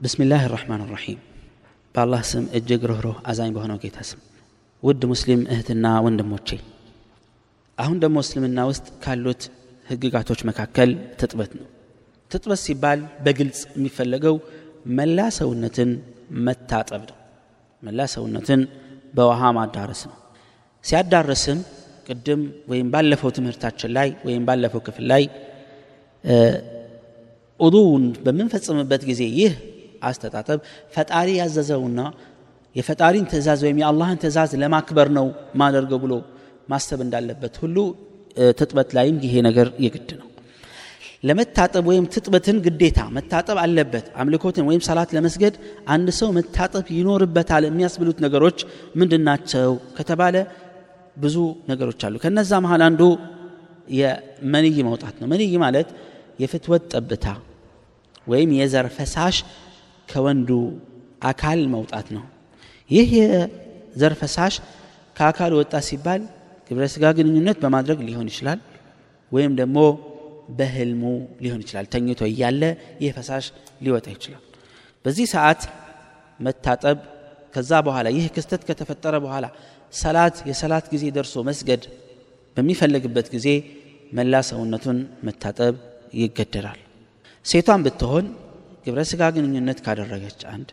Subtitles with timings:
[0.00, 1.18] ብስሚላህ ራሕማን ራሒም
[1.94, 4.20] በአላህ ስም እጅግ ርኅሩህ አዛኝ በሆነው ጌታ ስም
[4.82, 6.48] ውድ ሙስሊም እህትና ወንድሞቼ
[7.78, 9.42] አሁን ደግሞ እስልምና ውስጥ ካሉት
[9.88, 10.90] ህግጋቶች መካከል
[11.20, 11.66] ትጥበት ነው
[12.30, 14.36] ትጥበት ሲባል በግልጽ የሚፈለገው
[14.98, 15.90] መላ ሰውነትን
[16.46, 17.16] መታጠብ ነው
[17.82, 18.60] መላ ሰውነትን
[19.16, 20.16] በውሃ ማዳረስ ነው
[20.84, 21.58] ሲያዳረስም
[22.06, 25.24] ቅድም ወይም ባለፈው ትምህርታችን ላይ ወይም ባለፈው ክፍል ላይ
[27.60, 29.52] ኡዱውን በምንፈጽምበት ጊዜ ይህ
[30.02, 30.58] አስተጣጠብ።
[30.94, 32.00] ፈጣሪ ያዘዘውና
[32.76, 35.26] የፈጣሪን ትእዛዝ ወይም የአላህን ትእዛዝ ለማክበር ነው
[35.60, 36.12] ማደርገው ብሎ
[36.68, 37.76] ማሰብ እንዳለበት ሁሉ
[38.58, 40.26] ትጥበት ላይም ይሄ ነገር የግድ ነው።
[41.24, 45.54] ለመታጠብ ወይም ትጥበትን ግዴታ መታጠብ አለበት። አምልኮትን ወይም ሰላት ለመስገድ
[45.88, 48.58] አንድ ሰው መታጠብ ይኖርበታል የሚያስብሉት ነገሮች
[49.00, 50.36] ምንድን ናቸው ከተባለ
[51.16, 51.36] ብዙ
[51.70, 53.02] ነገሮች አሉ። ከነዛ መሀል አንዱ
[53.98, 55.88] የመንይ መውጣት ነው። መንይ ማለት
[56.40, 57.26] የፍትወት ጠብታ
[58.26, 59.36] ወይም የዘር ፈሳሽ
[60.10, 60.50] ከወንዱ
[61.30, 62.24] አካል መውጣት ነው።
[62.90, 64.54] ይህ የዘር ፈሳሽ
[65.16, 66.22] ከአካል ወጣ ሲባል
[66.70, 68.60] ግብረ ስጋ ግንኙነት በማድረግ ሊሆን ይችላል
[69.32, 69.78] ወይም ደግሞ
[70.58, 71.02] በህልሙ
[71.42, 72.62] ሊሆን ይችላል። ተኝቶ እያለ
[73.02, 73.44] ይህ ፈሳሽ
[73.84, 74.42] ሊወጣ ይችላል።
[75.04, 75.60] በዚህ ሰዓት
[76.40, 76.98] መታጠብ
[77.54, 79.46] ከዛ በኋላ ይህ ክስተት ከተፈጠረ በኋላ
[79.94, 81.82] ሰላት የሰላት ጊዜ ደርሶ መስገድ
[82.56, 83.48] በሚፈልግበት ጊዜ
[84.12, 85.74] መላ ሰውነቱን መታጠብ
[86.20, 86.80] ይገደዳል።
[87.44, 88.26] ሴቷን ብትሆን
[88.84, 90.68] ግብረ ስጋ ግንኙነት ካደረገች አንድ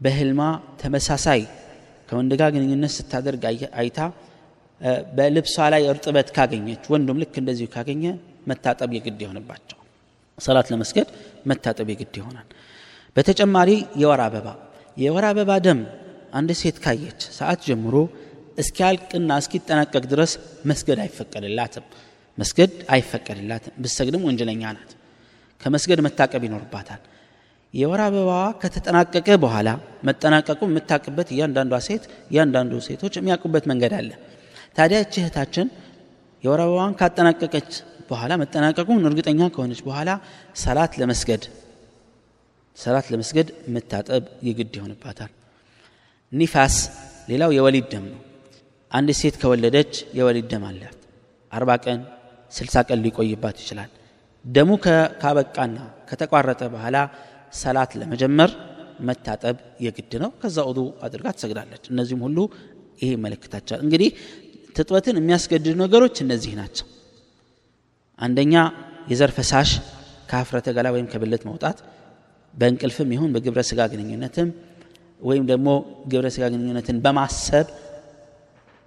[0.00, 0.42] በህልማ
[0.80, 1.42] ተመሳሳይ
[2.08, 3.42] ከወንድ ጋር ግንኙነት ስታደርግ
[3.80, 3.98] አይታ
[5.16, 8.04] በልብሷ ላይ እርጥበት ካገኘች ወንዱም ልክ እንደዚሁ ካገኘ
[8.50, 9.78] መታጠብ የግድ ይሆንባቸው።
[10.38, 11.08] ሰላት ለመስገድ
[11.50, 12.48] መታጠብ የግድ ይሆናል።
[13.16, 13.70] በተጨማሪ
[14.02, 14.48] የወር አበባ
[14.96, 15.80] የወር አበባ ደም
[16.32, 17.96] አንድ ሴት ካየች ሰዓት ጀምሮ
[18.58, 20.32] እስኪያልቅና እስኪጠናቀቅ ድረስ
[20.64, 21.86] መስገድ አይፈቀድላትም።
[22.38, 24.90] መስገድ አይፈቀድላትም። ብሰግድም ወንጀለኛ ናት
[25.60, 27.00] ከመስገድ መታቀብ ይኖርባታል።
[27.74, 29.68] የወር አበባዋ ከተጠናቀቀ በኋላ
[30.08, 34.10] መጠናቀቁ የምታቅበት እያንዳንዷ ሴት እያንዳንዱ ሴቶች የሚያውቁበት መንገድ አለ።
[34.76, 35.66] ታዲያ እች እህታችን
[36.44, 37.70] የወር አበባዋን ካጠናቀቀች
[38.10, 40.10] በኋላ መጠናቀቁን እርግጠኛ ከሆነች በኋላ
[40.56, 41.42] ሰላት ለመስገድ
[42.78, 45.32] ሰላት ለመስገድ መታጠብ የግድ ይሆንባታል።
[46.32, 46.76] ኒፋስ
[47.28, 48.20] ሌላው የወሊድ ደም ነው።
[48.92, 50.96] አንድ ሴት ከወለደች የወሊድ ደም አላት።
[51.52, 52.00] አርባ ቀን
[52.52, 53.90] ስልሳ ቀን ሊቆይባት ይችላል
[54.44, 54.70] ደሙ
[55.20, 55.76] ካበቃና
[56.08, 56.96] ከተቋረጠ በኋላ
[57.54, 58.50] ሰላት ለመጀመር
[59.00, 62.38] መታጠብ የግድ ነው። ከዛ ውዱ አድርጋ ትሰግዳለች። እነዚህም ሁሉ
[63.00, 64.10] ይሄ ይመለከታቸዋል እንግዲህ
[64.76, 66.86] ትጥበትን የሚያስገድዱ ነገሮች እነዚህ ናቸው።
[68.18, 68.54] አንደኛ
[69.10, 69.70] የዘር ፈሳሽ
[70.30, 71.78] ከሀፍረተ ገላ ወይም ከብልት መውጣት
[72.54, 74.48] በእንቅልፍም ይሁን በግብረ ስጋ ግንኙነትም
[75.20, 75.68] ወይም ደግሞ
[76.12, 77.66] ግብረ ስጋ ግንኙነትን በማሰብ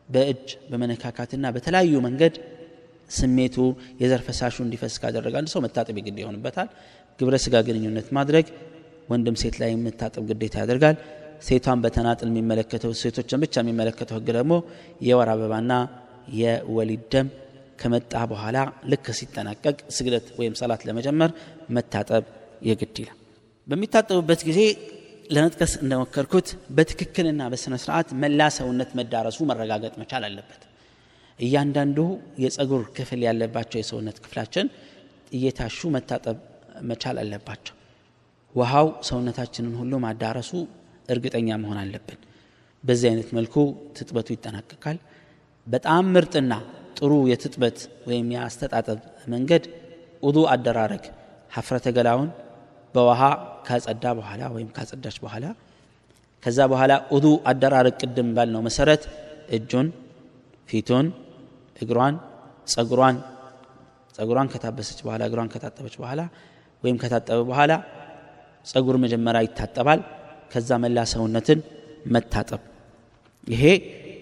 [0.09, 2.35] በእጅ በመነካካትና በተለያዩ መንገድ
[3.09, 3.57] ስሜቱ
[4.01, 6.69] የዘር ፈሳሹ እንዲፈስ ካደረገ አንድ ሰው መታጠብ የግድ ይሆንበታል።
[7.19, 8.47] ግብረ ስጋ ግንኙነት ማድረግ
[9.09, 10.97] ወንድም ሴት ላይ የምታጠብ ግዴታ ያደርጋል።
[11.47, 14.53] ሴቷን በተናጥል የሚመለከተው ሴቶችን ብቻ የሚመለከተው ህግ ደግሞ
[15.07, 15.73] የወር አበባና
[16.37, 17.27] የወሊድ ደም
[17.81, 18.57] ከመጣ በኋላ
[18.91, 21.31] ልክ ሲጠናቀቅ ስግደት ወይም ሰላት ለመጀመር
[21.77, 22.23] መታጠብ
[22.69, 23.17] የግድ ይላል።
[23.67, 24.59] በሚታጠቡበት ጊዜ
[25.35, 30.61] ለመጥቀስ እንደሞከርኩት በትክክልና በስነ ስርዓት መላ ሰውነት መዳረሱ መረጋገጥ መቻል አለበት
[31.39, 31.97] እያንዳንዱ
[32.43, 34.67] የጸጉር ክፍል ያለባቸው የሰውነት ክፍላችን
[35.31, 36.37] እየታሹ መታጠብ
[36.89, 37.75] መቻል አለባቸው።
[38.55, 40.51] ውሃው ሰውነታችንን ሁሉ ማዳረሱ
[41.09, 42.19] እርግጠኛ መሆን አለብን።
[42.83, 43.55] በዚህ አይነት መልኩ
[43.97, 44.97] ትጥበቱ ይጠናቀቃል።
[45.67, 46.53] በጣም ምርጥና
[46.97, 47.77] ጥሩ የትጥበት
[48.09, 48.99] ወይም የአስተጣጠብ
[49.33, 49.63] መንገድ
[50.23, 51.03] ውዱ አደራረግ
[51.51, 52.29] ሀፍረተ ገላውን
[52.95, 53.21] በውሃ
[53.67, 55.45] ካጸዳ በኋላ ወይም ካጸዳች በኋላ
[56.43, 59.03] ከዛ በኋላ ውዱ አደራረግ ቅድም ባልነው መሰረት
[59.57, 59.87] እጁን
[60.69, 61.07] ፊቱን
[61.77, 62.15] እግሯን
[62.67, 63.17] ጸጉሯን
[64.15, 66.21] ጸጉሯን ከታበሰች በኋላ እግሯን ከታጠበች በኋላ
[66.83, 67.73] ወይም ከታጠበ በኋላ
[68.65, 69.99] ጸጉር መጀመሪያ ይታጠባል።
[70.51, 71.59] ከዛ መላ ሰውነትን
[72.13, 72.61] መታጠብ።
[73.47, 73.63] ይሄ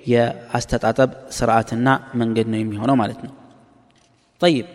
[0.08, 1.88] የአስተጣጠብ ስርዓትና
[2.22, 3.34] መንገድ ነው የሚሆነው ማለት ነው።
[4.42, 4.68] ጠይብ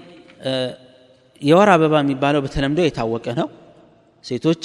[1.42, 3.48] የወር አበባ የሚባለው በተለምዶ የታወቀ ነው።
[4.24, 4.62] ሴቶች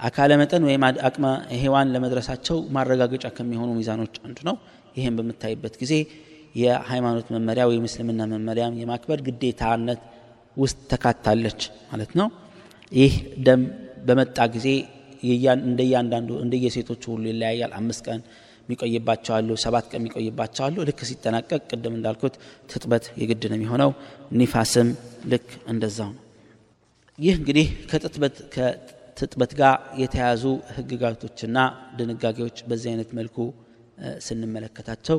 [0.00, 1.26] አካለ መጠን ወይም አቅመ
[1.60, 4.56] ሔዋን ለመድረሳቸው ማረጋገጫ ከሚሆኑ ሚዛኖች አንዱ ነው።
[4.96, 5.92] ይህም በምታይበት ጊዜ
[6.56, 10.00] የሃይማኖት መመሪያ ወይም እስልምና መመሪያ የማክበር ግዴታነት
[10.56, 11.60] ውስጥ ተካታለች
[11.90, 12.28] ማለት ነው።
[12.92, 13.14] ይህ
[13.46, 13.62] ደም
[14.06, 14.68] በመጣ ጊዜ
[15.64, 18.20] እንደያንዳንዱ እንደየሴቶቹ ሁሉ ይለያያል። አምስት ቀን
[18.64, 22.34] የሚቆይባቸው አሉ ሰባት ቀን የሚቆይባቸው አሉ። ልክ ሲጠናቀቅ ቅድም እንዳልኩት
[22.70, 23.90] ትጥበት የግድ ነው የሚሆነው
[24.40, 24.88] ኒፋስም
[25.32, 26.22] ልክ እንደዛው ነው።
[27.18, 27.66] ይህ እንግዲህ
[28.54, 30.42] ከትጥበት ጋር የተያዙ
[30.76, 31.58] ህግጋቶችና
[31.98, 33.36] ድንጋጌዎች በዚህ አይነት መልኩ
[34.26, 35.18] ስንመለከታቸው